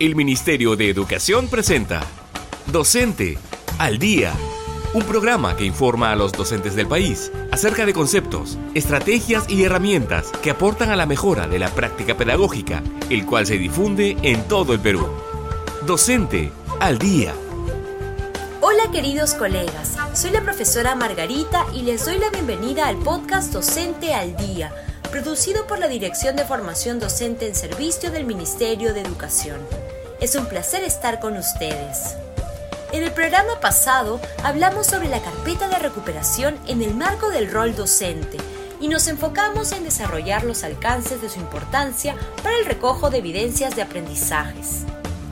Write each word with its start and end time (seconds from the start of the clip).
El 0.00 0.14
Ministerio 0.14 0.76
de 0.76 0.90
Educación 0.90 1.48
presenta 1.48 2.06
Docente 2.66 3.36
al 3.80 3.98
Día, 3.98 4.32
un 4.94 5.02
programa 5.02 5.56
que 5.56 5.64
informa 5.64 6.12
a 6.12 6.16
los 6.16 6.30
docentes 6.30 6.76
del 6.76 6.86
país 6.86 7.32
acerca 7.50 7.84
de 7.84 7.92
conceptos, 7.92 8.58
estrategias 8.74 9.50
y 9.50 9.64
herramientas 9.64 10.30
que 10.40 10.50
aportan 10.50 10.90
a 10.90 10.96
la 10.96 11.06
mejora 11.06 11.48
de 11.48 11.58
la 11.58 11.70
práctica 11.70 12.16
pedagógica, 12.16 12.80
el 13.10 13.26
cual 13.26 13.44
se 13.46 13.58
difunde 13.58 14.16
en 14.22 14.46
todo 14.46 14.72
el 14.72 14.78
Perú. 14.78 15.04
Docente 15.84 16.52
al 16.78 16.98
Día. 16.98 17.34
Hola 18.60 18.92
queridos 18.92 19.34
colegas, 19.34 19.96
soy 20.14 20.30
la 20.30 20.42
profesora 20.42 20.94
Margarita 20.94 21.66
y 21.74 21.82
les 21.82 22.04
doy 22.04 22.18
la 22.18 22.30
bienvenida 22.30 22.86
al 22.86 22.98
podcast 22.98 23.52
Docente 23.52 24.14
al 24.14 24.36
Día, 24.36 24.72
producido 25.10 25.66
por 25.66 25.80
la 25.80 25.88
Dirección 25.88 26.36
de 26.36 26.44
Formación 26.44 27.00
Docente 27.00 27.48
en 27.48 27.56
Servicio 27.56 28.12
del 28.12 28.26
Ministerio 28.26 28.94
de 28.94 29.00
Educación. 29.00 29.58
Es 30.20 30.34
un 30.34 30.46
placer 30.46 30.82
estar 30.82 31.20
con 31.20 31.36
ustedes. 31.36 32.16
En 32.92 33.04
el 33.04 33.12
programa 33.12 33.60
pasado 33.60 34.20
hablamos 34.42 34.88
sobre 34.88 35.08
la 35.08 35.20
carpeta 35.20 35.68
de 35.68 35.78
recuperación 35.78 36.58
en 36.66 36.82
el 36.82 36.94
marco 36.94 37.30
del 37.30 37.48
rol 37.48 37.76
docente 37.76 38.36
y 38.80 38.88
nos 38.88 39.06
enfocamos 39.06 39.70
en 39.70 39.84
desarrollar 39.84 40.42
los 40.42 40.64
alcances 40.64 41.22
de 41.22 41.28
su 41.28 41.38
importancia 41.38 42.16
para 42.42 42.56
el 42.56 42.64
recojo 42.64 43.10
de 43.10 43.18
evidencias 43.18 43.76
de 43.76 43.82
aprendizajes. 43.82 44.82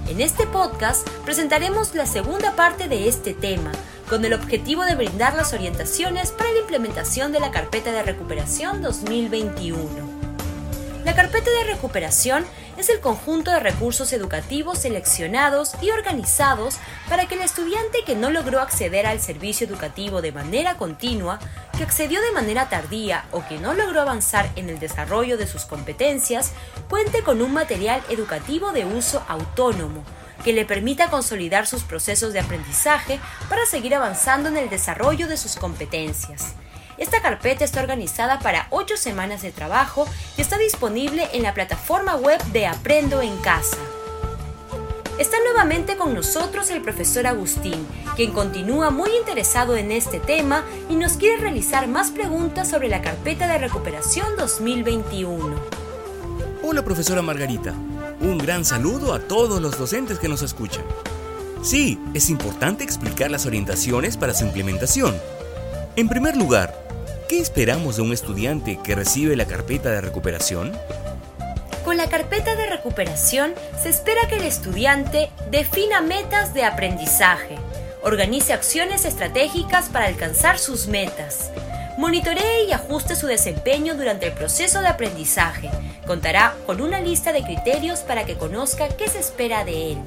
En 0.09 0.21
este 0.21 0.47
podcast 0.47 1.09
presentaremos 1.25 1.93
la 1.97 2.07
segunda 2.07 2.55
parte 2.55 2.87
de 2.87 3.09
este 3.09 3.35
tema, 3.35 3.73
con 4.09 4.25
el 4.25 4.35
objetivo 4.35 4.85
de 4.85 4.95
brindar 4.95 5.35
las 5.35 5.53
orientaciones 5.53 6.31
para 6.31 6.53
la 6.53 6.61
implementación 6.61 7.33
de 7.33 7.41
la 7.41 7.51
Carpeta 7.51 7.91
de 7.91 8.05
Recuperación 8.05 8.83
2021. 8.83 10.06
La 11.07 11.15
carpeta 11.15 11.49
de 11.53 11.73
recuperación 11.73 12.45
es 12.77 12.89
el 12.89 12.99
conjunto 12.99 13.53
de 13.53 13.61
recursos 13.61 14.13
educativos 14.13 14.81
seleccionados 14.81 15.75
y 15.81 15.91
organizados 15.91 16.79
para 17.09 17.29
que 17.29 17.37
el 17.37 17.43
estudiante 17.43 18.03
que 18.05 18.17
no 18.17 18.29
logró 18.29 18.61
acceder 18.61 19.07
al 19.07 19.21
servicio 19.21 19.69
educativo 19.69 20.21
de 20.21 20.33
manera 20.33 20.77
continua, 20.77 21.39
que 21.79 21.85
accedió 21.85 22.21
de 22.21 22.33
manera 22.33 22.69
tardía 22.69 23.25
o 23.31 23.47
que 23.47 23.59
no 23.59 23.73
logró 23.73 24.01
avanzar 24.01 24.51
en 24.57 24.69
el 24.69 24.81
desarrollo 24.81 25.39
de 25.39 25.47
sus 25.47 25.65
competencias, 25.65 26.51
cuente 26.91 27.23
con 27.23 27.41
un 27.41 27.53
material 27.53 28.03
educativo 28.11 28.73
de 28.73 28.85
uso 28.85 29.25
autónomo 29.29 30.03
que 30.43 30.53
le 30.53 30.67
permita 30.67 31.09
consolidar 31.09 31.69
sus 31.69 31.85
procesos 31.85 32.33
de 32.33 32.41
aprendizaje 32.41 33.21
para 33.49 33.65
seguir 33.65 33.95
avanzando 33.95 34.49
en 34.49 34.57
el 34.57 34.69
desarrollo 34.69 35.29
de 35.29 35.37
sus 35.37 35.55
competencias. 35.55 36.57
Esta 36.99 37.21
carpeta 37.21 37.63
está 37.63 37.81
organizada 37.81 38.39
para 38.39 38.69
8 38.71 38.97
semanas 38.97 39.43
de 39.43 39.53
trabajo 39.53 40.09
y 40.39 40.41
está 40.41 40.57
disponible 40.57 41.29
en 41.35 41.43
la 41.43 41.53
plataforma 41.53 42.17
web 42.17 42.43
de 42.53 42.67
Aprendo 42.67 43.21
en 43.21 43.37
Casa. 43.39 43.77
Está 45.19 45.37
nuevamente 45.45 45.97
con 45.97 46.15
nosotros 46.15 46.71
el 46.71 46.81
profesor 46.81 47.27
Agustín, 47.27 47.87
quien 48.17 48.33
continúa 48.33 48.89
muy 48.91 49.11
interesado 49.15 49.77
en 49.77 49.93
este 49.93 50.21
tema 50.21 50.65
y 50.89 50.95
nos 50.95 51.15
quiere 51.15 51.37
realizar 51.37 51.87
más 51.87 52.11
preguntas 52.11 52.69
sobre 52.69 52.89
la 52.89 53.03
carpeta 53.03 53.47
de 53.47 53.59
recuperación 53.59 54.35
2021. 54.37 55.55
Hola 56.63 56.83
profesora 56.83 57.21
Margarita, 57.21 57.75
un 58.21 58.39
gran 58.39 58.65
saludo 58.65 59.13
a 59.13 59.21
todos 59.21 59.61
los 59.61 59.79
docentes 59.79 60.19
que 60.19 60.29
nos 60.29 60.41
escuchan. 60.41 60.85
Sí, 61.63 62.01
es 62.15 62.31
importante 62.31 62.85
explicar 62.85 63.31
las 63.31 63.45
orientaciones 63.45 64.17
para 64.17 64.33
su 64.33 64.45
implementación. 64.45 65.15
En 65.97 66.09
primer 66.09 66.37
lugar, 66.37 66.86
¿Qué 67.29 67.41
esperamos 67.41 67.97
de 67.97 68.03
un 68.03 68.13
estudiante 68.13 68.79
que 68.85 68.95
recibe 68.95 69.35
la 69.35 69.47
carpeta 69.47 69.91
de 69.91 70.01
recuperación? 70.01 70.79
Con 71.85 71.97
la 71.97 72.09
carpeta 72.09 72.55
de 72.55 72.67
recuperación 72.67 73.53
se 73.83 73.89
espera 73.89 74.29
que 74.29 74.37
el 74.37 74.45
estudiante 74.45 75.31
defina 75.51 76.01
metas 76.01 76.55
de 76.55 76.63
aprendizaje, 76.63 77.57
organice 78.05 78.53
acciones 78.53 79.05
estratégicas 79.05 79.89
para 79.89 80.07
alcanzar 80.07 80.61
sus 80.61 80.87
metas, 80.87 81.51
monitoree 81.99 82.67
y 82.69 82.73
ajuste 82.73 83.17
su 83.17 83.27
desempeño 83.27 83.97
durante 83.97 84.27
el 84.27 84.33
proceso 84.33 84.81
de 84.81 84.87
aprendizaje, 84.87 85.69
contará 86.07 86.55
con 86.65 86.81
una 86.81 87.01
lista 87.01 87.33
de 87.33 87.43
criterios 87.43 88.01
para 88.01 88.25
que 88.25 88.37
conozca 88.37 88.87
qué 88.87 89.09
se 89.09 89.19
espera 89.19 89.65
de 89.65 89.93
él. 89.93 89.99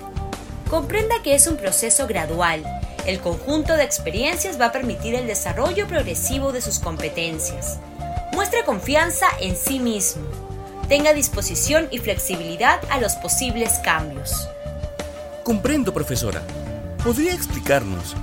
Comprenda 0.69 1.15
que 1.21 1.35
es 1.35 1.47
un 1.47 1.57
proceso 1.57 2.07
gradual 2.07 2.63
el 3.05 3.19
conjunto 3.19 3.75
de 3.75 3.83
experiencias 3.83 4.59
va 4.59 4.65
a 4.65 4.71
permitir 4.71 5.15
el 5.15 5.27
desarrollo 5.27 5.87
progresivo 5.87 6.51
de 6.51 6.61
sus 6.61 6.79
competencias. 6.79 7.79
Muestre 8.33 8.63
confianza 8.63 9.27
en 9.39 9.55
sí 9.55 9.79
mismo. 9.79 10.23
Tenga 10.87 11.13
disposición 11.13 11.87
y 11.91 11.99
flexibilidad 11.99 12.79
a 12.89 12.99
los 12.99 13.15
posibles 13.15 13.79
cambios. 13.83 14.47
Comprendo, 15.43 15.93
profesora. 15.93 16.41
¿Podría 17.03 17.33
explicarnos 17.33 18.15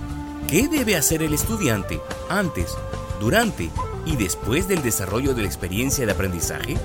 qué 0.49 0.69
debe 0.69 0.97
hacer 0.97 1.23
el 1.23 1.35
estudiante 1.35 2.01
antes, 2.29 2.75
durante 3.21 3.71
y 4.05 4.17
después 4.17 4.69
del 4.69 4.83
desarrollo 4.83 5.35
de 5.35 5.43
la 5.43 5.49
experiencia 5.49 6.07
de 6.07 6.13
aprendizaje? 6.13 6.77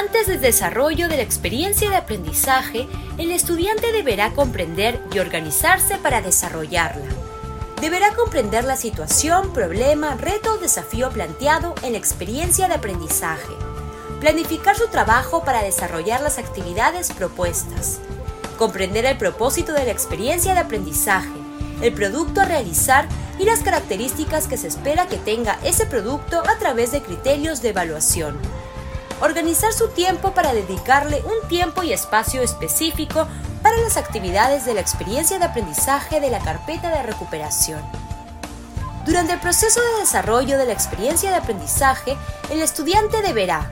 Antes 0.00 0.28
del 0.28 0.40
desarrollo 0.40 1.08
de 1.08 1.18
la 1.18 1.22
experiencia 1.22 1.90
de 1.90 1.96
aprendizaje, 1.96 2.88
el 3.18 3.30
estudiante 3.30 3.92
deberá 3.92 4.32
comprender 4.32 4.98
y 5.12 5.18
organizarse 5.18 5.98
para 5.98 6.22
desarrollarla. 6.22 7.04
Deberá 7.82 8.14
comprender 8.14 8.64
la 8.64 8.76
situación, 8.76 9.52
problema, 9.52 10.14
reto 10.14 10.54
o 10.54 10.56
desafío 10.56 11.10
planteado 11.10 11.74
en 11.82 11.92
la 11.92 11.98
experiencia 11.98 12.66
de 12.66 12.76
aprendizaje. 12.76 13.52
Planificar 14.20 14.74
su 14.74 14.88
trabajo 14.88 15.44
para 15.44 15.62
desarrollar 15.62 16.22
las 16.22 16.38
actividades 16.38 17.12
propuestas. 17.12 18.00
Comprender 18.56 19.04
el 19.04 19.18
propósito 19.18 19.74
de 19.74 19.84
la 19.84 19.92
experiencia 19.92 20.54
de 20.54 20.60
aprendizaje, 20.60 21.28
el 21.82 21.92
producto 21.92 22.40
a 22.40 22.46
realizar 22.46 23.06
y 23.38 23.44
las 23.44 23.60
características 23.60 24.48
que 24.48 24.56
se 24.56 24.68
espera 24.68 25.08
que 25.08 25.18
tenga 25.18 25.58
ese 25.62 25.84
producto 25.84 26.42
a 26.48 26.56
través 26.58 26.90
de 26.90 27.02
criterios 27.02 27.60
de 27.60 27.68
evaluación 27.68 28.38
organizar 29.20 29.72
su 29.72 29.88
tiempo 29.88 30.32
para 30.32 30.52
dedicarle 30.54 31.22
un 31.22 31.48
tiempo 31.48 31.82
y 31.82 31.92
espacio 31.92 32.42
específico 32.42 33.26
para 33.62 33.76
las 33.78 33.96
actividades 33.96 34.64
de 34.64 34.74
la 34.74 34.80
experiencia 34.80 35.38
de 35.38 35.44
aprendizaje 35.44 36.20
de 36.20 36.30
la 36.30 36.40
carpeta 36.40 36.90
de 36.90 37.02
recuperación. 37.02 37.80
Durante 39.06 39.32
el 39.32 39.40
proceso 39.40 39.80
de 39.80 40.00
desarrollo 40.00 40.58
de 40.58 40.66
la 40.66 40.72
experiencia 40.72 41.30
de 41.30 41.36
aprendizaje, 41.36 42.16
el 42.50 42.60
estudiante 42.60 43.22
deberá 43.22 43.70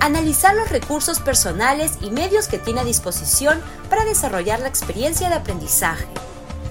analizar 0.00 0.56
los 0.56 0.68
recursos 0.68 1.20
personales 1.20 1.92
y 2.00 2.10
medios 2.10 2.48
que 2.48 2.58
tiene 2.58 2.80
a 2.80 2.84
disposición 2.84 3.62
para 3.88 4.04
desarrollar 4.04 4.60
la 4.60 4.68
experiencia 4.68 5.28
de 5.28 5.36
aprendizaje, 5.36 6.08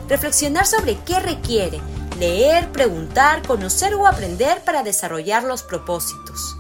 reflexionar 0.10 0.68
sobre 0.68 0.98
qué 1.00 1.20
requiere, 1.20 1.80
leer, 2.20 2.70
preguntar, 2.72 3.42
conocer 3.48 3.94
o 3.96 4.06
aprender 4.06 4.62
para 4.66 4.84
desarrollar 4.84 5.44
los 5.44 5.64
propósitos, 5.64 6.58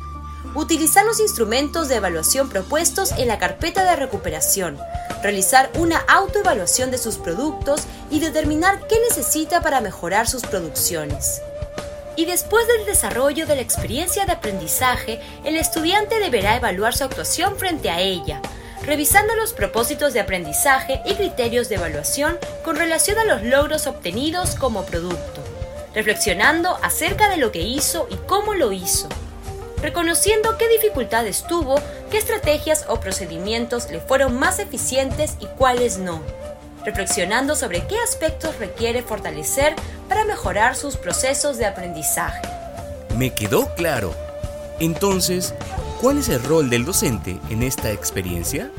utilizar 0.56 1.06
los 1.06 1.19
instrumentos 1.19 1.88
de 1.88 1.95
evaluación 1.95 2.50
propuestos 2.50 3.12
en 3.13 3.28
la 3.28 3.39
carpeta 3.39 3.84
de 3.84 3.95
recuperación, 3.95 4.78
realizar 5.22 5.69
una 5.75 6.00
autoevaluación 6.07 6.91
de 6.91 6.97
sus 6.97 7.17
productos 7.17 7.84
y 8.09 8.19
determinar 8.19 8.88
qué 8.88 9.00
necesita 9.09 9.61
para 9.61 9.81
mejorar 9.81 10.28
sus 10.28 10.41
producciones. 10.44 11.41
Y 12.16 12.25
después 12.25 12.67
del 12.67 12.85
desarrollo 12.85 13.45
de 13.47 13.56
la 13.56 13.61
experiencia 13.61 14.25
de 14.25 14.34
aprendizaje, 14.34 15.22
el 15.45 15.56
estudiante 15.56 16.19
deberá 16.19 16.57
evaluar 16.57 16.95
su 16.95 17.06
actuación 17.06 17.57
frente 17.57 17.90
a 17.90 18.01
ella, 18.01 18.41
revisando 18.84 19.35
los 19.35 19.53
propósitos 19.53 20.13
de 20.13 20.19
aprendizaje 20.19 21.01
y 21.06 21.13
criterios 21.16 21.69
de 21.69 21.75
evaluación 21.75 22.38
con 22.63 22.75
relación 22.75 23.17
a 23.17 23.23
los 23.23 23.44
logros 23.44 23.88
obtenidos 23.88 24.56
como 24.56 24.85
producto, 24.85 25.41
reflexionando 25.94 26.78
acerca 26.81 27.29
de 27.29 27.38
lo 27.38 27.51
que 27.51 27.61
hizo 27.61 28.07
y 28.09 28.16
cómo 28.28 28.53
lo 28.53 28.72
hizo, 28.72 29.07
reconociendo 29.81 30.57
qué 30.57 30.67
dificultades 30.69 31.43
tuvo, 31.47 31.75
qué 32.09 32.17
estrategias 32.17 32.85
o 32.87 32.99
procedimientos 32.99 33.89
le 33.89 33.99
fueron 33.99 34.37
más 34.37 34.59
eficientes 34.59 35.35
y 35.39 35.45
cuáles 35.45 35.97
no, 35.97 36.22
reflexionando 36.85 37.55
sobre 37.55 37.85
qué 37.87 37.95
aspectos 37.99 38.57
requiere 38.59 39.01
fortalecer 39.01 39.75
para 40.07 40.25
mejorar 40.25 40.75
sus 40.75 40.97
procesos 40.97 41.57
de 41.57 41.66
aprendizaje. 41.66 42.41
Me 43.17 43.33
quedó 43.33 43.73
claro. 43.75 44.13
Entonces, 44.79 45.53
¿cuál 45.99 46.17
es 46.17 46.29
el 46.29 46.43
rol 46.43 46.69
del 46.69 46.85
docente 46.85 47.39
en 47.49 47.63
esta 47.63 47.91
experiencia? 47.91 48.72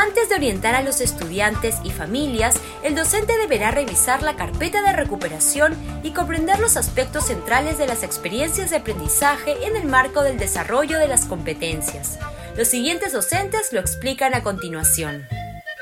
Antes 0.00 0.28
de 0.28 0.36
orientar 0.36 0.76
a 0.76 0.82
los 0.82 1.00
estudiantes 1.00 1.74
y 1.82 1.90
familias, 1.90 2.54
el 2.84 2.94
docente 2.94 3.36
deberá 3.36 3.72
revisar 3.72 4.22
la 4.22 4.36
carpeta 4.36 4.80
de 4.80 4.92
recuperación 4.92 5.74
y 6.04 6.12
comprender 6.12 6.60
los 6.60 6.76
aspectos 6.76 7.26
centrales 7.26 7.78
de 7.78 7.88
las 7.88 8.04
experiencias 8.04 8.70
de 8.70 8.76
aprendizaje 8.76 9.66
en 9.66 9.74
el 9.74 9.88
marco 9.88 10.22
del 10.22 10.38
desarrollo 10.38 11.00
de 11.00 11.08
las 11.08 11.24
competencias. 11.24 12.16
Los 12.56 12.68
siguientes 12.68 13.12
docentes 13.12 13.72
lo 13.72 13.80
explican 13.80 14.34
a 14.34 14.44
continuación. 14.44 15.26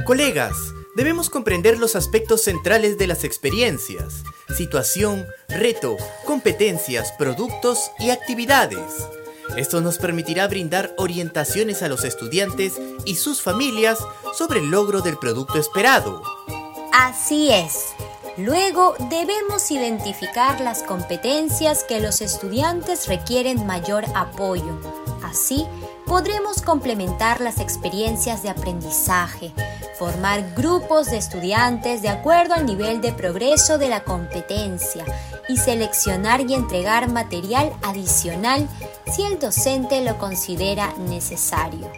Colegas, 0.07 0.57
debemos 0.95 1.29
comprender 1.29 1.79
los 1.79 1.95
aspectos 1.95 2.43
centrales 2.43 2.97
de 2.97 3.09
las 3.09 3.23
experiencias, 3.23 4.23
situación, 4.57 5.27
reto, 5.47 5.99
competencias, 6.25 7.13
productos 7.19 7.91
y 7.99 8.09
actividades. 8.09 8.81
Esto 9.57 9.81
nos 9.81 9.99
permitirá 9.99 10.49
brindar 10.49 10.93
orientaciones 10.97 11.83
a 11.83 11.89
los 11.89 12.05
estudiantes 12.05 12.81
y 13.05 13.17
sus 13.17 13.41
familias 13.41 13.99
sobre 14.35 14.61
el 14.61 14.71
logro 14.71 15.01
del 15.01 15.19
producto 15.19 15.59
esperado. 15.59 16.23
Así 16.93 17.51
es. 17.51 17.95
Luego 18.37 18.95
debemos 19.09 19.71
identificar 19.71 20.61
las 20.61 20.83
competencias 20.83 21.85
que 21.85 22.01
los 22.01 22.21
estudiantes 22.21 23.09
requieren 23.09 23.67
mayor 23.67 24.05
apoyo. 24.15 24.79
Así 25.23 25.67
podremos 26.05 26.61
complementar 26.61 27.41
las 27.41 27.61
experiencias 27.61 28.43
de 28.43 28.51
aprendizaje, 28.51 29.55
formar 29.99 30.53
grupos 30.55 31.11
de 31.11 31.17
estudiantes 31.17 32.03
de 32.03 32.11
acuerdo 32.11 32.55
al 32.55 32.67
nivel 32.67 33.01
de 33.01 33.13
progreso 33.13 33.79
de 33.79 33.89
la 33.89 34.05
competencia 34.05 35.05
y 35.49 35.57
seleccionar 35.57 36.41
y 36.49 36.55
entregar 36.55 37.11
material 37.11 37.73
adicional 37.83 38.69
si 39.15 39.23
el 39.23 39.39
docente 39.39 40.03
lo 40.03 40.19
considera 40.19 40.95
necesario. 41.09 41.91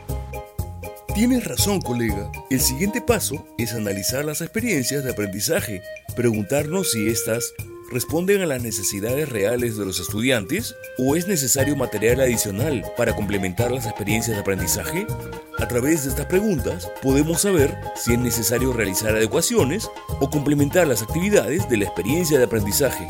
Tienes 1.14 1.44
razón, 1.44 1.80
colega. 1.80 2.30
El 2.48 2.60
siguiente 2.60 3.00
paso 3.00 3.44
es 3.58 3.74
analizar 3.74 4.24
las 4.24 4.40
experiencias 4.40 5.02
de 5.02 5.10
aprendizaje, 5.10 5.82
preguntarnos 6.14 6.92
si 6.92 7.08
éstas 7.08 7.52
responden 7.90 8.42
a 8.42 8.46
las 8.46 8.62
necesidades 8.62 9.28
reales 9.28 9.76
de 9.76 9.84
los 9.84 9.98
estudiantes 10.00 10.74
o 10.98 11.16
es 11.16 11.26
necesario 11.26 11.76
material 11.76 12.20
adicional 12.20 12.84
para 12.96 13.14
complementar 13.14 13.70
las 13.70 13.86
experiencias 13.86 14.36
de 14.36 14.40
aprendizaje? 14.40 15.06
A 15.58 15.66
través 15.68 16.04
de 16.04 16.10
estas 16.10 16.26
preguntas 16.26 16.90
podemos 17.02 17.42
saber 17.42 17.76
si 17.96 18.12
es 18.12 18.18
necesario 18.18 18.72
realizar 18.72 19.16
adecuaciones 19.16 19.90
o 20.20 20.30
complementar 20.30 20.86
las 20.86 21.02
actividades 21.02 21.68
de 21.68 21.78
la 21.78 21.84
experiencia 21.84 22.38
de 22.38 22.44
aprendizaje. 22.44 23.06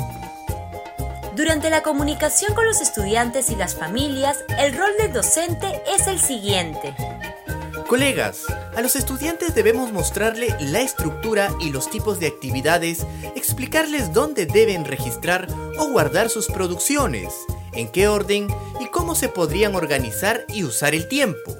Durante 1.37 1.71
la 1.71 1.83
comunicación 1.83 2.55
con 2.55 2.67
los 2.67 2.81
estudiantes 2.81 3.51
y 3.51 3.57
las 3.57 3.77
familias, 3.77 4.45
el 4.59 4.77
rol 4.77 4.91
del 4.99 5.13
docente 5.13 5.83
es 5.97 6.09
el 6.09 6.19
siguiente. 6.19 6.95
Colegas, 7.87 8.45
a 8.79 8.81
los 8.81 8.95
estudiantes 8.95 9.57
debemos 9.57 9.93
mostrarle 9.93 10.55
la 10.61 10.81
estructura 10.81 11.53
y 11.59 11.71
los 11.71 11.91
tipos 11.91 12.21
de 12.21 12.29
actividades, 12.29 13.05
explicarles 13.35 14.13
dónde 14.13 14.47
deben 14.47 14.85
registrar 14.85 15.49
o 15.81 15.89
guardar 15.89 16.31
sus 16.31 16.47
producciones, 16.47 17.35
en 17.73 17.89
qué 17.89 18.07
orden 18.07 18.47
y 18.79 18.87
cómo 18.87 19.17
se 19.17 19.29
podrían 19.29 19.75
organizar 19.75 20.45
y 20.47 20.63
usar 20.63 20.95
el 20.95 21.09
tiempo. 21.09 21.57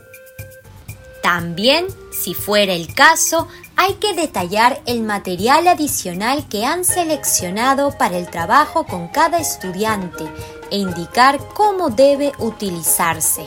También, 1.21 1.89
si 2.13 2.35
fuera 2.35 2.73
el 2.73 2.95
caso, 2.95 3.49
hay 3.75 3.95
que 3.95 4.15
detallar 4.15 4.81
el 4.87 5.03
material 5.03 5.67
adicional 5.67 6.49
que 6.49 6.65
han 6.65 6.85
seleccionado 6.85 7.99
para 7.99 8.17
el 8.17 8.31
trabajo 8.31 8.87
con 8.87 9.09
cada 9.09 9.41
estudiante 9.41 10.25
e 10.71 10.79
indicar 10.79 11.41
cómo 11.49 11.91
debe 11.91 12.31
utilizarse. 12.39 13.43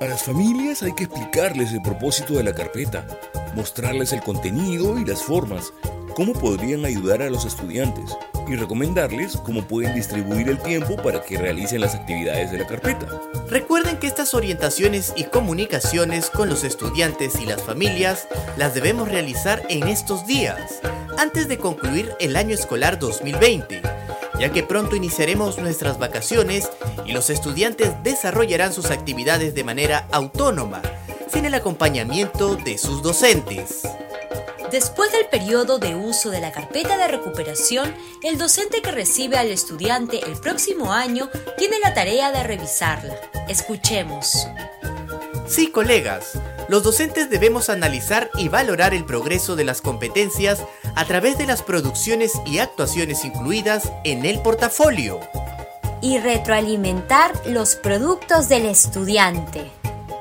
A 0.00 0.06
las 0.06 0.22
familias 0.22 0.82
hay 0.82 0.94
que 0.94 1.04
explicarles 1.04 1.72
el 1.72 1.82
propósito 1.82 2.32
de 2.32 2.42
la 2.42 2.54
carpeta, 2.54 3.06
mostrarles 3.54 4.14
el 4.14 4.22
contenido 4.22 4.98
y 4.98 5.04
las 5.04 5.22
formas, 5.22 5.74
cómo 6.14 6.32
podrían 6.32 6.86
ayudar 6.86 7.20
a 7.20 7.28
los 7.28 7.44
estudiantes 7.44 8.16
y 8.48 8.56
recomendarles 8.56 9.36
cómo 9.36 9.60
pueden 9.60 9.94
distribuir 9.94 10.48
el 10.48 10.58
tiempo 10.58 10.96
para 10.96 11.20
que 11.22 11.36
realicen 11.36 11.82
las 11.82 11.94
actividades 11.94 12.50
de 12.50 12.60
la 12.60 12.66
carpeta. 12.66 13.08
Recuerden 13.50 13.98
que 13.98 14.06
estas 14.06 14.32
orientaciones 14.32 15.12
y 15.16 15.24
comunicaciones 15.24 16.30
con 16.30 16.48
los 16.48 16.64
estudiantes 16.64 17.38
y 17.38 17.44
las 17.44 17.62
familias 17.62 18.26
las 18.56 18.72
debemos 18.72 19.06
realizar 19.06 19.62
en 19.68 19.86
estos 19.86 20.26
días, 20.26 20.80
antes 21.18 21.46
de 21.46 21.58
concluir 21.58 22.14
el 22.20 22.36
año 22.36 22.54
escolar 22.54 22.98
2020 22.98 23.99
ya 24.40 24.50
que 24.50 24.62
pronto 24.62 24.96
iniciaremos 24.96 25.58
nuestras 25.58 25.98
vacaciones 25.98 26.70
y 27.04 27.12
los 27.12 27.28
estudiantes 27.28 27.92
desarrollarán 28.02 28.72
sus 28.72 28.90
actividades 28.90 29.54
de 29.54 29.64
manera 29.64 30.08
autónoma, 30.10 30.80
sin 31.30 31.44
el 31.44 31.52
acompañamiento 31.52 32.56
de 32.56 32.78
sus 32.78 33.02
docentes. 33.02 33.82
Después 34.70 35.12
del 35.12 35.26
periodo 35.26 35.78
de 35.78 35.94
uso 35.94 36.30
de 36.30 36.40
la 36.40 36.52
carpeta 36.52 36.96
de 36.96 37.08
recuperación, 37.08 37.94
el 38.22 38.38
docente 38.38 38.80
que 38.80 38.92
recibe 38.92 39.36
al 39.36 39.48
estudiante 39.48 40.20
el 40.24 40.40
próximo 40.40 40.92
año 40.92 41.28
tiene 41.58 41.78
la 41.80 41.92
tarea 41.92 42.32
de 42.32 42.42
revisarla. 42.42 43.14
Escuchemos. 43.48 44.46
Sí, 45.46 45.66
colegas, 45.66 46.38
los 46.68 46.84
docentes 46.84 47.28
debemos 47.28 47.68
analizar 47.68 48.30
y 48.38 48.48
valorar 48.48 48.94
el 48.94 49.04
progreso 49.04 49.56
de 49.56 49.64
las 49.64 49.82
competencias 49.82 50.62
a 50.94 51.04
través 51.04 51.38
de 51.38 51.46
las 51.46 51.62
producciones 51.62 52.32
y 52.46 52.58
actuaciones 52.58 53.24
incluidas 53.24 53.92
en 54.04 54.24
el 54.24 54.40
portafolio. 54.40 55.20
Y 56.02 56.18
retroalimentar 56.18 57.32
los 57.46 57.76
productos 57.76 58.48
del 58.48 58.66
estudiante. 58.66 59.70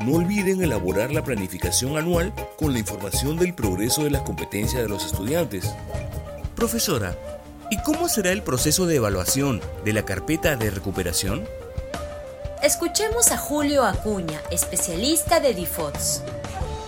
No 0.01 0.15
olviden 0.15 0.61
elaborar 0.61 1.11
la 1.11 1.23
planificación 1.23 1.97
anual 1.97 2.33
con 2.57 2.73
la 2.73 2.79
información 2.79 3.37
del 3.37 3.53
progreso 3.53 4.03
de 4.03 4.11
las 4.11 4.21
competencias 4.21 4.81
de 4.81 4.89
los 4.89 5.05
estudiantes. 5.05 5.73
Profesora, 6.55 7.15
¿y 7.69 7.77
cómo 7.81 8.07
será 8.07 8.31
el 8.31 8.43
proceso 8.43 8.85
de 8.85 8.95
evaluación 8.95 9.61
de 9.83 9.93
la 9.93 10.03
carpeta 10.03 10.55
de 10.55 10.71
recuperación? 10.71 11.45
Escuchemos 12.61 13.31
a 13.31 13.37
Julio 13.37 13.85
Acuña, 13.85 14.41
especialista 14.51 15.39
de 15.39 15.53
DIFOTS. 15.53 16.23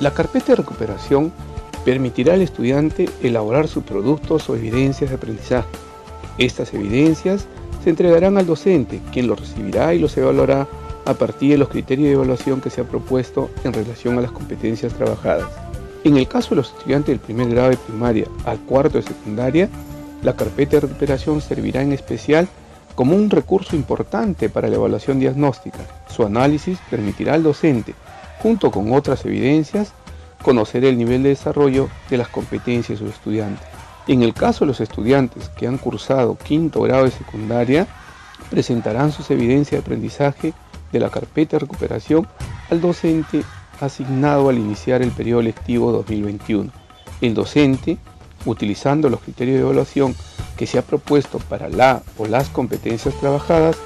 La 0.02 0.12
carpeta 0.12 0.48
de 0.48 0.56
recuperación 0.56 1.34
permitirá 1.86 2.34
al 2.34 2.42
estudiante 2.42 3.10
elaborar 3.24 3.68
sus 3.68 3.84
productos 3.84 4.50
o 4.50 4.56
evidencias 4.56 5.10
de 5.10 5.16
aprendizaje. 5.16 5.70
Estas 6.38 6.74
evidencias 6.74 7.48
se 7.84 7.90
entregarán 7.90 8.38
al 8.38 8.46
docente, 8.46 9.02
quien 9.12 9.28
los 9.28 9.40
recibirá 9.40 9.94
y 9.94 10.00
los 10.00 10.16
evaluará 10.18 10.68
a 11.06 11.14
partir 11.14 11.52
de 11.52 11.58
los 11.58 11.70
criterios 11.70 12.08
de 12.08 12.14
evaluación 12.14 12.62
que 12.62 12.70
se 12.70 12.82
ha 12.82 12.84
propuesto 12.84 13.50
en 13.64 13.74
relación 13.74 14.18
a 14.18 14.22
las 14.22 14.32
competencias 14.32 14.94
trabajadas. 14.94 15.50
En 16.04 16.18
el 16.18 16.28
caso 16.28 16.52
de 16.52 16.58
los 16.58 16.72
estudiantes 16.72 17.08
del 17.08 17.20
primer 17.20 17.50
grado 17.50 17.70
de 17.70 17.78
primaria 17.78 18.28
al 18.46 18.60
cuarto 18.60 18.98
de 18.98 19.04
secundaria, 19.04 19.70
la 20.24 20.36
carpeta 20.36 20.78
de 20.78 20.82
recuperación 20.82 21.42
servirá 21.42 21.82
en 21.82 21.92
especial 21.92 22.48
como 22.96 23.16
un 23.16 23.30
recurso 23.30 23.76
importante 23.76 24.50
para 24.50 24.68
la 24.68 24.76
evaluación 24.76 25.20
diagnóstica. 25.20 25.80
Su 26.08 26.24
análisis 26.24 26.78
permitirá 26.90 27.34
al 27.34 27.44
docente, 27.44 27.96
junto 28.42 28.70
con 28.70 28.94
otras 28.94 29.26
evidencias, 29.26 29.94
conocer 30.42 30.86
el 30.86 30.98
nivel 30.98 31.24
de 31.24 31.30
desarrollo 31.30 31.90
de 32.10 32.18
las 32.18 32.28
competencias 32.28 33.00
de 33.00 33.06
sus 33.06 33.16
estudiantes. 33.16 33.66
En 34.08 34.24
el 34.24 34.34
caso 34.34 34.66
de 34.66 34.70
los 34.70 34.82
estudiantes 34.82 35.50
que 35.50 35.68
han 35.68 35.78
cursado 35.78 36.36
quinto 36.36 36.82
grado 36.82 37.06
de 37.06 37.12
secundaria, 37.12 37.88
presentarán 38.50 39.12
sus 39.12 39.30
evidencias 39.32 39.72
de 39.72 39.86
aprendizaje 39.86 40.54
de 40.92 41.00
la 41.00 41.10
carpeta 41.10 41.56
de 41.56 41.60
recuperación 41.60 42.28
al 42.70 42.82
docente 42.82 43.44
asignado 43.80 44.50
al 44.50 44.58
iniciar 44.58 45.02
el 45.02 45.12
periodo 45.12 45.42
lectivo 45.42 45.92
2021. 45.92 46.72
El 47.22 47.34
docente, 47.34 47.98
utilizando 48.46 49.10
los 49.10 49.22
criterios 49.22 49.58
de 49.58 49.62
evaluación 49.62 50.16
que 50.58 50.68
se 50.68 50.78
ha 50.78 50.82
propuesto 50.82 51.40
para 51.40 51.70
la 51.70 52.02
o 52.18 52.26
las 52.26 52.50
competencias 52.50 53.16
trabajadas, 53.20 53.78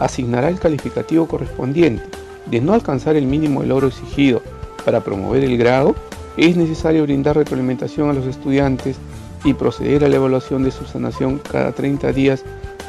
asignará 0.00 0.48
el 0.48 0.58
calificativo 0.58 1.28
correspondiente. 1.28 2.04
De 2.46 2.60
no 2.60 2.74
alcanzar 2.74 3.16
el 3.16 3.26
mínimo 3.26 3.62
de 3.62 3.68
logro 3.68 3.88
exigido 3.88 4.42
para 4.84 5.00
promover 5.00 5.44
el 5.44 5.56
grado, 5.56 5.94
es 6.36 6.56
necesario 6.56 7.02
brindar 7.04 7.36
retroalimentación 7.36 8.10
a 8.10 8.12
los 8.12 8.26
estudiantes 8.26 8.96
y 9.44 9.54
proceder 9.54 10.04
a 10.04 10.08
la 10.08 10.16
evaluación 10.16 10.64
de 10.64 10.70
su 10.70 10.84
sanación 10.84 11.38
cada 11.38 11.72
30 11.72 12.12
días 12.12 12.42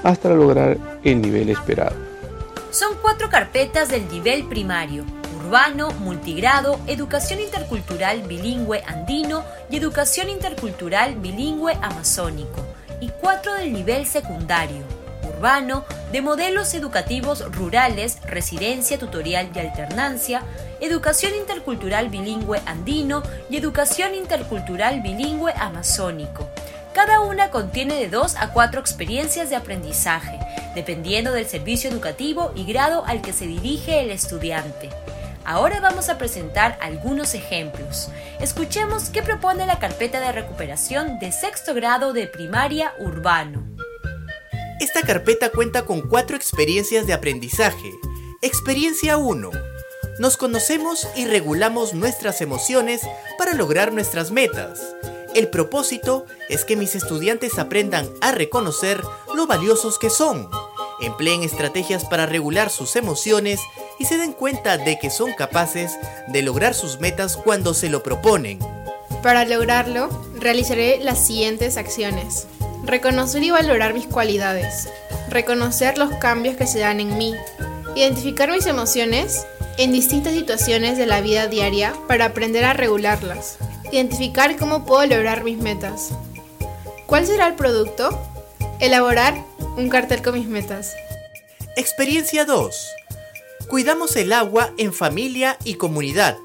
hasta 0.03 0.29
lograr 0.29 0.77
el 1.03 1.21
nivel 1.21 1.49
esperado. 1.49 1.95
Son 2.71 2.93
cuatro 3.01 3.29
carpetas 3.29 3.89
del 3.89 4.07
nivel 4.09 4.45
primario, 4.45 5.05
urbano, 5.45 5.91
multigrado, 5.99 6.79
educación 6.87 7.39
intercultural 7.39 8.21
bilingüe 8.23 8.83
andino 8.85 9.43
y 9.69 9.77
educación 9.77 10.29
intercultural 10.29 11.15
bilingüe 11.15 11.73
amazónico, 11.81 12.65
y 12.99 13.09
cuatro 13.21 13.53
del 13.53 13.73
nivel 13.73 14.05
secundario, 14.05 14.81
urbano, 15.35 15.85
de 16.11 16.21
modelos 16.21 16.73
educativos 16.73 17.43
rurales, 17.51 18.17
residencia 18.25 18.97
tutorial 18.97 19.49
y 19.53 19.59
alternancia, 19.59 20.41
educación 20.79 21.33
intercultural 21.35 22.09
bilingüe 22.09 22.61
andino 22.65 23.21
y 23.49 23.57
educación 23.57 24.15
intercultural 24.15 25.01
bilingüe 25.01 25.53
amazónico. 25.57 26.47
Cada 26.93 27.19
una 27.19 27.51
contiene 27.51 27.95
de 27.95 28.09
dos 28.09 28.35
a 28.37 28.53
cuatro 28.53 28.79
experiencias 28.79 29.49
de 29.49 29.57
aprendizaje, 29.57 30.39
dependiendo 30.75 31.33
del 31.33 31.45
servicio 31.45 31.89
educativo 31.89 32.53
y 32.55 32.63
grado 32.65 33.03
al 33.05 33.21
que 33.21 33.33
se 33.33 33.47
dirige 33.47 34.01
el 34.01 34.11
estudiante. 34.11 34.89
Ahora 35.43 35.79
vamos 35.79 36.09
a 36.09 36.17
presentar 36.17 36.77
algunos 36.81 37.35
ejemplos. 37.35 38.09
Escuchemos 38.39 39.09
qué 39.09 39.21
propone 39.21 39.65
la 39.65 39.77
carpeta 39.77 40.19
de 40.19 40.31
recuperación 40.31 41.19
de 41.19 41.31
sexto 41.31 41.73
grado 41.73 42.13
de 42.13 42.27
primaria 42.27 42.93
urbano. 42.99 43.74
Esta 44.79 45.03
carpeta 45.03 45.51
cuenta 45.51 45.85
con 45.85 46.01
cuatro 46.01 46.35
experiencias 46.35 47.07
de 47.07 47.13
aprendizaje. 47.13 47.97
Experiencia 48.41 49.15
1. 49.15 49.49
Nos 50.19 50.35
conocemos 50.35 51.07
y 51.15 51.25
regulamos 51.25 51.93
nuestras 51.93 52.41
emociones 52.41 53.01
para 53.37 53.53
lograr 53.53 53.93
nuestras 53.93 54.31
metas. 54.31 54.81
El 55.33 55.47
propósito 55.47 56.25
es 56.49 56.65
que 56.65 56.75
mis 56.75 56.93
estudiantes 56.93 57.57
aprendan 57.57 58.09
a 58.19 58.33
reconocer 58.33 59.01
lo 59.33 59.47
valiosos 59.47 59.97
que 59.97 60.09
son, 60.09 60.49
empleen 61.01 61.43
estrategias 61.43 62.03
para 62.03 62.25
regular 62.25 62.69
sus 62.69 62.97
emociones 62.97 63.61
y 63.97 64.05
se 64.05 64.17
den 64.17 64.33
cuenta 64.33 64.77
de 64.77 64.99
que 64.99 65.09
son 65.09 65.33
capaces 65.33 65.97
de 66.27 66.41
lograr 66.41 66.73
sus 66.73 66.99
metas 66.99 67.37
cuando 67.37 67.73
se 67.73 67.89
lo 67.89 68.03
proponen. 68.03 68.59
Para 69.23 69.45
lograrlo, 69.45 70.09
realizaré 70.37 70.99
las 70.99 71.25
siguientes 71.25 71.77
acciones. 71.77 72.47
Reconocer 72.85 73.43
y 73.43 73.49
valorar 73.49 73.95
mis 73.95 74.05
cualidades. 74.05 74.87
Reconocer 75.29 75.97
los 75.97 76.13
cambios 76.17 76.55
que 76.55 76.67
se 76.67 76.79
dan 76.79 76.99
en 76.99 77.17
mí. 77.17 77.33
Identificar 77.95 78.51
mis 78.51 78.67
emociones 78.67 79.47
en 79.79 79.91
distintas 79.91 80.33
situaciones 80.33 80.95
de 80.95 81.07
la 81.07 81.21
vida 81.21 81.47
diaria 81.47 81.93
para 82.07 82.25
aprender 82.25 82.63
a 82.63 82.73
regularlas. 82.73 83.57
Identificar 83.91 84.55
cómo 84.57 84.85
puedo 84.85 85.05
lograr 85.07 85.43
mis 85.43 85.57
metas. 85.57 86.11
¿Cuál 87.07 87.25
será 87.25 87.47
el 87.47 87.55
producto? 87.55 88.21
Elaborar 88.79 89.33
un 89.77 89.89
cartel 89.89 90.21
con 90.21 90.35
mis 90.35 90.47
metas. 90.47 90.95
Experiencia 91.75 92.45
2. 92.45 92.87
Cuidamos 93.67 94.15
el 94.15 94.31
agua 94.31 94.71
en 94.77 94.93
familia 94.93 95.57
y 95.63 95.73
comunidad. 95.73 96.37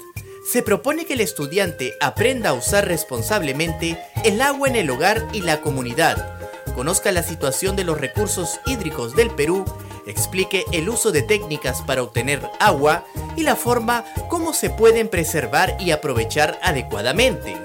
Se 0.51 0.61
propone 0.61 1.05
que 1.05 1.13
el 1.13 1.21
estudiante 1.21 1.93
aprenda 2.01 2.49
a 2.49 2.53
usar 2.53 2.85
responsablemente 2.85 3.97
el 4.25 4.41
agua 4.41 4.67
en 4.67 4.75
el 4.75 4.89
hogar 4.89 5.25
y 5.31 5.39
la 5.39 5.61
comunidad, 5.61 6.37
conozca 6.75 7.13
la 7.13 7.23
situación 7.23 7.77
de 7.77 7.85
los 7.85 8.01
recursos 8.01 8.59
hídricos 8.65 9.15
del 9.15 9.29
Perú, 9.31 9.63
explique 10.07 10.65
el 10.73 10.89
uso 10.89 11.13
de 11.13 11.21
técnicas 11.21 11.81
para 11.83 12.03
obtener 12.03 12.41
agua 12.59 13.05
y 13.37 13.43
la 13.43 13.55
forma 13.55 14.03
como 14.27 14.51
se 14.51 14.69
pueden 14.69 15.07
preservar 15.07 15.77
y 15.79 15.91
aprovechar 15.91 16.59
adecuadamente. 16.61 17.55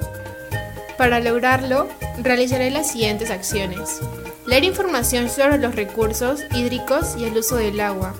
Para 0.97 1.19
lograrlo, 1.19 1.88
realizaré 2.23 2.71
las 2.71 2.93
siguientes 2.93 3.31
acciones. 3.31 3.99
Leer 4.47 4.62
información 4.62 5.28
sobre 5.28 5.59
los 5.59 5.75
recursos 5.75 6.45
hídricos 6.55 7.16
y 7.19 7.25
el 7.25 7.37
uso 7.37 7.57
del 7.57 7.81
agua. 7.81 8.14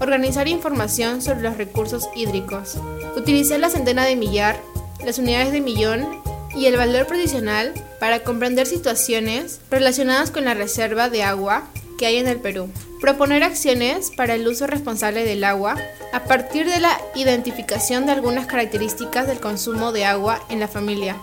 Organizar 0.00 0.48
información 0.48 1.20
sobre 1.20 1.42
los 1.42 1.58
recursos 1.58 2.08
hídricos. 2.16 2.78
Utilizar 3.16 3.60
la 3.60 3.68
centena 3.68 4.06
de 4.06 4.16
millar, 4.16 4.58
las 5.04 5.18
unidades 5.18 5.52
de 5.52 5.60
millón 5.60 6.22
y 6.56 6.64
el 6.64 6.78
valor 6.78 7.06
provisional 7.06 7.74
para 8.00 8.20
comprender 8.20 8.66
situaciones 8.66 9.60
relacionadas 9.70 10.30
con 10.30 10.46
la 10.46 10.54
reserva 10.54 11.10
de 11.10 11.22
agua 11.22 11.64
que 11.98 12.06
hay 12.06 12.16
en 12.16 12.28
el 12.28 12.40
Perú. 12.40 12.70
Proponer 13.02 13.44
acciones 13.44 14.10
para 14.10 14.34
el 14.34 14.48
uso 14.48 14.66
responsable 14.66 15.22
del 15.24 15.44
agua 15.44 15.76
a 16.14 16.24
partir 16.24 16.66
de 16.66 16.80
la 16.80 16.98
identificación 17.14 18.06
de 18.06 18.12
algunas 18.12 18.46
características 18.46 19.26
del 19.26 19.38
consumo 19.38 19.92
de 19.92 20.06
agua 20.06 20.40
en 20.48 20.60
la 20.60 20.68
familia. 20.68 21.16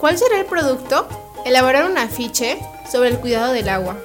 ¿Cuál 0.00 0.18
será 0.18 0.38
el 0.38 0.44
producto? 0.44 1.08
Elaborar 1.46 1.90
un 1.90 1.96
afiche 1.96 2.58
sobre 2.90 3.08
el 3.08 3.18
cuidado 3.18 3.54
del 3.54 3.70
agua. 3.70 3.96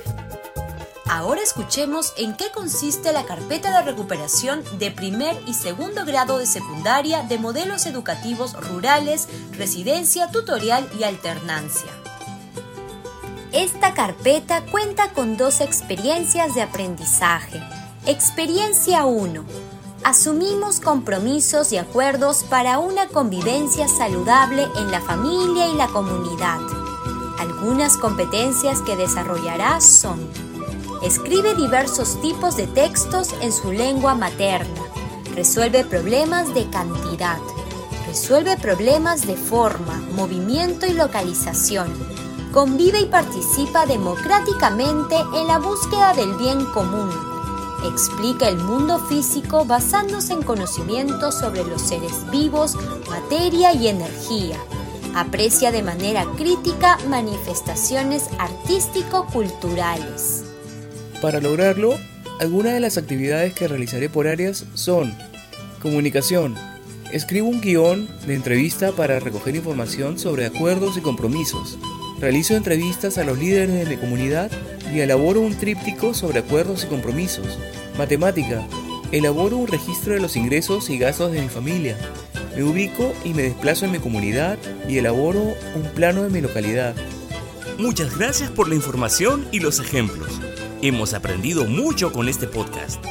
Ahora 1.10 1.42
escuchemos 1.42 2.14
en 2.18 2.36
qué 2.36 2.52
consiste 2.52 3.14
la 3.14 3.24
carpeta 3.24 3.72
de 3.72 3.82
recuperación 3.86 4.62
de 4.78 4.92
primer 4.92 5.42
y 5.46 5.54
segundo 5.54 6.04
grado 6.04 6.38
de 6.38 6.46
secundaria 6.46 7.24
de 7.24 7.38
modelos 7.38 7.86
educativos 7.86 8.54
rurales, 8.68 9.30
residencia, 9.54 10.30
tutorial 10.32 10.90
y 11.00 11.04
alternancia. 11.04 11.90
Esta 13.54 13.94
carpeta 13.94 14.66
cuenta 14.66 15.14
con 15.14 15.38
dos 15.38 15.62
experiencias 15.62 16.54
de 16.56 16.64
aprendizaje. 16.64 17.64
Experiencia 18.06 19.06
1. 19.06 19.46
Asumimos 20.04 20.82
compromisos 20.82 21.72
y 21.72 21.78
acuerdos 21.78 22.44
para 22.44 22.80
una 22.80 23.08
convivencia 23.08 23.88
saludable 23.88 24.68
en 24.76 24.92
la 24.92 25.00
familia 25.00 25.70
y 25.70 25.76
la 25.76 25.88
comunidad. 25.88 26.60
Algunas 27.40 27.96
competencias 27.98 28.82
que 28.82 28.98
desarrollará 28.98 29.80
son 29.80 30.47
Escribe 31.04 31.54
diversos 31.54 32.20
tipos 32.22 32.58
de 32.58 32.66
textos 32.68 33.30
en 33.42 33.52
su 33.52 33.72
lengua 33.72 34.16
materna. 34.16 34.82
Resuelve 35.36 35.84
problemas 35.84 36.54
de 36.56 36.68
cantidad. 36.70 37.38
Resuelve 38.08 38.58
problemas 38.58 39.28
de 39.28 39.36
forma, 39.36 40.02
movimiento 40.16 40.88
y 40.88 40.94
localización. 40.94 41.88
Convive 42.52 43.02
y 43.02 43.06
participa 43.06 43.86
democráticamente 43.86 45.16
en 45.36 45.48
la 45.48 45.60
búsqueda 45.60 46.14
del 46.14 46.34
bien 46.36 46.66
común. 46.74 47.12
Explica 47.86 48.48
el 48.48 48.58
mundo 48.58 48.98
físico 49.08 49.66
basándose 49.66 50.34
en 50.34 50.42
conocimientos 50.42 51.38
sobre 51.38 51.64
los 51.64 51.82
seres 51.82 52.30
vivos, 52.32 52.76
materia 53.08 53.74
y 53.74 53.88
energía 53.88 54.58
aprecia 55.18 55.72
de 55.72 55.82
manera 55.82 56.26
crítica 56.36 57.00
manifestaciones 57.08 58.30
artístico-culturales. 58.38 60.47
Para 61.22 61.42
lograrlo, 61.42 61.98
algunas 62.40 62.74
de 62.74 62.80
las 62.80 62.98
actividades 62.98 63.54
que 63.54 63.68
realizaré 63.68 64.08
por 64.08 64.28
áreas 64.28 64.66
son 64.76 65.16
comunicación. 65.82 66.56
Escribo 67.12 67.48
un 67.48 67.62
guion 67.62 68.08
de 68.28 68.36
entrevista 68.36 68.92
para 68.92 69.20
recoger 69.20 69.56
información 69.56 70.20
sobre 70.20 70.46
acuerdos 70.46 70.98
y 70.98 71.02
compromisos. 71.02 71.80
Realizo 72.20 72.56
entrevistas 72.56 73.18
a 73.18 73.24
los 73.24 73.38
líderes 73.40 73.76
de 73.76 73.96
mi 73.96 73.98
comunidad 74.00 74.52
y 74.94 75.00
elaboro 75.00 75.42
un 75.42 75.56
tríptico 75.56 76.14
sobre 76.14 76.40
acuerdos 76.40 76.84
y 76.84 76.88
compromisos. 76.88 77.58
Matemática. 77.98 78.68
Elaboro 79.12 79.58
un 79.58 79.68
registro 79.68 80.14
de 80.14 80.20
los 80.20 80.36
ingresos 80.36 80.90
y 80.90 81.00
gastos 81.00 81.32
de 81.32 81.42
mi 81.42 81.50
familia. 81.50 81.98
Me 82.56 82.64
ubico 82.64 83.14
y 83.24 83.34
me 83.34 83.44
desplazo 83.44 83.86
en 83.86 83.92
mi 83.92 84.00
comunidad 84.00 84.58
y 84.88 84.98
elaboro 84.98 85.42
un 85.76 85.84
plano 85.96 86.24
de 86.24 86.30
mi 86.30 86.42
localidad. 86.42 86.94
Muchas 87.80 88.18
gracias 88.18 88.52
por 88.52 88.68
la 88.68 88.76
información 88.76 89.48
y 89.52 89.60
los 89.60 89.80
ejemplos. 89.80 90.40
Hemos 90.84 91.16
aprendido 91.16 91.66
mucho 91.66 92.14
con 92.14 92.30
este 92.30 92.46
podcast. 92.46 93.04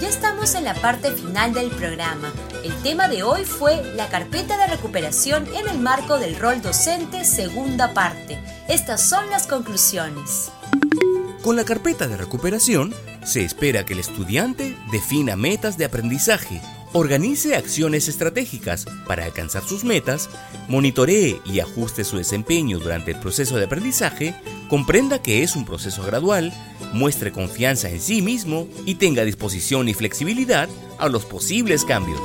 Ya 0.00 0.08
estamos 0.08 0.54
en 0.54 0.64
la 0.64 0.72
parte 0.72 1.12
final 1.12 1.52
del 1.52 1.70
programa. 1.70 2.32
El 2.64 2.74
tema 2.82 3.06
de 3.06 3.22
hoy 3.22 3.44
fue 3.44 3.82
la 3.96 4.08
carpeta 4.08 4.56
de 4.56 4.66
recuperación 4.68 5.46
en 5.54 5.68
el 5.68 5.78
marco 5.78 6.18
del 6.18 6.36
rol 6.36 6.62
docente 6.62 7.26
segunda 7.26 7.92
parte. 7.92 8.38
Estas 8.66 9.06
son 9.06 9.28
las 9.28 9.46
conclusiones. 9.46 10.50
Con 11.42 11.54
la 11.54 11.64
carpeta 11.64 12.08
de 12.08 12.16
recuperación, 12.16 12.94
se 13.24 13.44
espera 13.44 13.84
que 13.84 13.92
el 13.92 13.98
estudiante 13.98 14.74
defina 14.90 15.36
metas 15.36 15.76
de 15.76 15.84
aprendizaje, 15.84 16.62
organice 16.92 17.56
acciones 17.56 18.08
estratégicas 18.08 18.86
para 19.06 19.24
alcanzar 19.24 19.62
sus 19.62 19.84
metas, 19.84 20.28
monitoree 20.68 21.40
y 21.44 21.60
ajuste 21.60 22.04
su 22.04 22.16
desempeño 22.18 22.78
durante 22.78 23.12
el 23.12 23.20
proceso 23.20 23.56
de 23.56 23.64
aprendizaje, 23.64 24.34
comprenda 24.68 25.22
que 25.22 25.42
es 25.42 25.56
un 25.56 25.64
proceso 25.64 26.02
gradual, 26.02 26.52
muestre 26.92 27.32
confianza 27.32 27.88
en 27.88 28.00
sí 28.00 28.22
mismo 28.22 28.66
y 28.84 28.96
tenga 28.96 29.24
disposición 29.24 29.88
y 29.88 29.94
flexibilidad 29.94 30.68
a 30.98 31.08
los 31.08 31.24
posibles 31.24 31.84
cambios. 31.84 32.20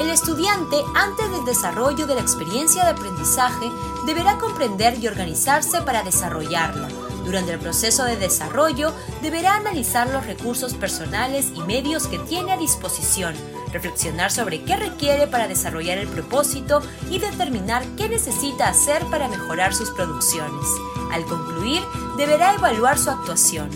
El 0.00 0.10
estudiante, 0.10 0.76
antes 0.94 1.30
del 1.30 1.44
desarrollo 1.44 2.06
de 2.06 2.14
la 2.14 2.20
experiencia 2.20 2.84
de 2.84 2.90
aprendizaje, 2.90 3.66
deberá 4.06 4.38
comprender 4.38 4.96
y 5.00 5.08
organizarse 5.08 5.82
para 5.82 6.02
desarrollarla 6.02 6.88
durante 7.28 7.52
el 7.52 7.58
proceso 7.58 8.04
de 8.04 8.16
desarrollo, 8.16 8.94
deberá 9.20 9.56
analizar 9.56 10.08
los 10.08 10.24
recursos 10.24 10.72
personales 10.72 11.52
y 11.54 11.60
medios 11.60 12.06
que 12.06 12.18
tiene 12.20 12.52
a 12.52 12.56
disposición, 12.56 13.34
reflexionar 13.70 14.30
sobre 14.30 14.62
qué 14.62 14.78
requiere 14.78 15.26
para 15.26 15.46
desarrollar 15.46 15.98
el 15.98 16.08
propósito 16.08 16.80
y 17.10 17.18
determinar 17.18 17.84
qué 17.98 18.08
necesita 18.08 18.70
hacer 18.70 19.04
para 19.10 19.28
mejorar 19.28 19.74
sus 19.74 19.90
producciones. 19.90 20.66
Al 21.12 21.22
concluir, 21.26 21.82
deberá 22.16 22.54
evaluar 22.54 22.98
su 22.98 23.10
actuación. 23.10 23.68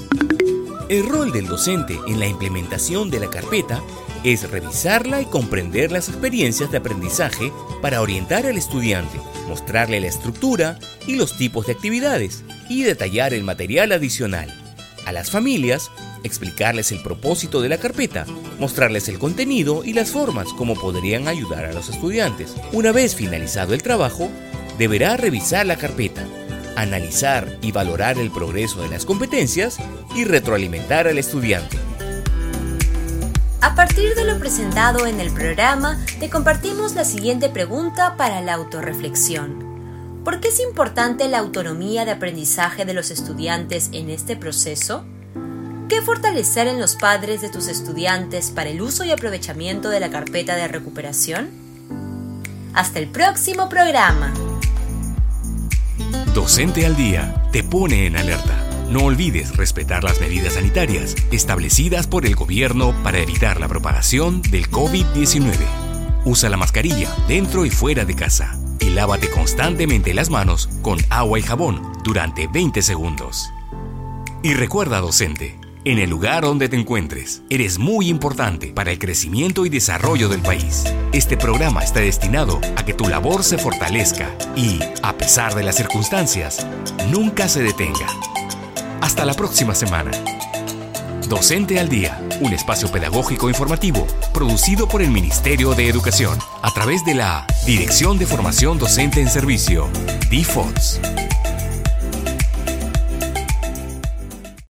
El 0.88 1.06
rol 1.06 1.30
del 1.30 1.46
docente 1.46 2.00
en 2.06 2.20
la 2.20 2.26
implementación 2.26 3.10
de 3.10 3.20
la 3.20 3.28
carpeta 3.28 3.82
es 4.24 4.50
revisarla 4.50 5.20
y 5.20 5.26
comprender 5.26 5.92
las 5.92 6.08
experiencias 6.08 6.70
de 6.70 6.78
aprendizaje 6.78 7.52
para 7.82 8.00
orientar 8.00 8.46
al 8.46 8.56
estudiante, 8.56 9.20
mostrarle 9.46 10.00
la 10.00 10.06
estructura 10.06 10.78
y 11.06 11.16
los 11.16 11.36
tipos 11.36 11.66
de 11.66 11.72
actividades 11.72 12.44
y 12.72 12.84
detallar 12.84 13.34
el 13.34 13.44
material 13.44 13.92
adicional. 13.92 14.52
A 15.04 15.12
las 15.12 15.30
familias, 15.30 15.90
explicarles 16.22 16.92
el 16.92 17.02
propósito 17.02 17.60
de 17.60 17.68
la 17.68 17.78
carpeta, 17.78 18.24
mostrarles 18.58 19.08
el 19.08 19.18
contenido 19.18 19.84
y 19.84 19.92
las 19.92 20.10
formas 20.10 20.48
como 20.56 20.74
podrían 20.74 21.28
ayudar 21.28 21.64
a 21.64 21.72
los 21.72 21.88
estudiantes. 21.88 22.54
Una 22.72 22.92
vez 22.92 23.14
finalizado 23.14 23.74
el 23.74 23.82
trabajo, 23.82 24.30
deberá 24.78 25.16
revisar 25.16 25.66
la 25.66 25.76
carpeta, 25.76 26.24
analizar 26.76 27.58
y 27.60 27.72
valorar 27.72 28.18
el 28.18 28.30
progreso 28.30 28.80
de 28.82 28.88
las 28.88 29.04
competencias 29.04 29.78
y 30.14 30.24
retroalimentar 30.24 31.08
al 31.08 31.18
estudiante. 31.18 31.78
A 33.60 33.74
partir 33.74 34.14
de 34.14 34.24
lo 34.24 34.38
presentado 34.38 35.06
en 35.06 35.20
el 35.20 35.32
programa, 35.32 36.04
te 36.18 36.30
compartimos 36.30 36.94
la 36.94 37.04
siguiente 37.04 37.48
pregunta 37.48 38.16
para 38.16 38.40
la 38.40 38.54
autorreflexión. 38.54 39.71
¿Por 40.24 40.38
qué 40.38 40.48
es 40.48 40.60
importante 40.60 41.26
la 41.28 41.38
autonomía 41.38 42.04
de 42.04 42.12
aprendizaje 42.12 42.84
de 42.84 42.94
los 42.94 43.10
estudiantes 43.10 43.90
en 43.92 44.08
este 44.08 44.36
proceso? 44.36 45.04
¿Qué 45.88 46.00
fortalecer 46.00 46.68
en 46.68 46.78
los 46.78 46.94
padres 46.94 47.42
de 47.42 47.48
tus 47.48 47.66
estudiantes 47.66 48.50
para 48.50 48.70
el 48.70 48.80
uso 48.82 49.04
y 49.04 49.10
aprovechamiento 49.10 49.88
de 49.88 49.98
la 49.98 50.10
carpeta 50.10 50.54
de 50.54 50.68
recuperación? 50.68 51.50
Hasta 52.72 53.00
el 53.00 53.08
próximo 53.08 53.68
programa. 53.68 54.32
Docente 56.34 56.86
al 56.86 56.94
día 56.94 57.48
te 57.50 57.64
pone 57.64 58.06
en 58.06 58.16
alerta 58.16 58.86
No 58.90 59.04
olvides 59.04 59.56
respetar 59.56 60.04
las 60.04 60.20
medidas 60.20 60.54
sanitarias 60.54 61.16
establecidas 61.32 62.06
por 62.06 62.26
el 62.26 62.36
gobierno 62.36 62.94
para 63.02 63.18
evitar 63.18 63.58
la 63.58 63.66
propagación 63.66 64.40
del 64.40 64.70
COVID-19. 64.70 65.56
Usa 66.24 66.48
la 66.48 66.56
mascarilla 66.56 67.12
dentro 67.26 67.66
y 67.66 67.70
fuera 67.70 68.04
de 68.04 68.14
casa 68.14 68.51
y 68.82 68.90
lávate 68.90 69.30
constantemente 69.30 70.12
las 70.12 70.28
manos 70.28 70.68
con 70.82 70.98
agua 71.08 71.38
y 71.38 71.42
jabón 71.42 71.92
durante 72.04 72.46
20 72.48 72.82
segundos. 72.82 73.50
Y 74.42 74.54
recuerda, 74.54 75.00
docente, 75.00 75.58
en 75.84 75.98
el 75.98 76.10
lugar 76.10 76.42
donde 76.42 76.68
te 76.68 76.76
encuentres, 76.76 77.42
eres 77.48 77.78
muy 77.78 78.08
importante 78.08 78.72
para 78.72 78.90
el 78.90 78.98
crecimiento 78.98 79.66
y 79.66 79.68
desarrollo 79.68 80.28
del 80.28 80.40
país. 80.40 80.84
Este 81.12 81.36
programa 81.36 81.82
está 81.82 82.00
destinado 82.00 82.60
a 82.76 82.84
que 82.84 82.94
tu 82.94 83.08
labor 83.08 83.44
se 83.44 83.58
fortalezca 83.58 84.36
y, 84.56 84.80
a 85.02 85.16
pesar 85.16 85.54
de 85.54 85.62
las 85.62 85.76
circunstancias, 85.76 86.66
nunca 87.08 87.48
se 87.48 87.62
detenga. 87.62 88.06
Hasta 89.00 89.24
la 89.24 89.34
próxima 89.34 89.74
semana. 89.74 90.12
Docente 91.32 91.80
al 91.80 91.88
Día, 91.88 92.20
un 92.42 92.52
espacio 92.52 92.92
pedagógico 92.92 93.48
informativo 93.48 94.06
producido 94.34 94.86
por 94.86 95.00
el 95.00 95.10
Ministerio 95.10 95.72
de 95.72 95.88
Educación 95.88 96.38
a 96.60 96.70
través 96.74 97.06
de 97.06 97.14
la 97.14 97.46
Dirección 97.64 98.18
de 98.18 98.26
Formación 98.26 98.76
Docente 98.76 99.22
en 99.22 99.30
Servicio. 99.30 99.88